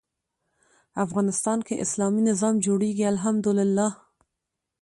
[1.05, 3.89] افغانستان کې اسلامي نظام جوړېږي الحمد لله.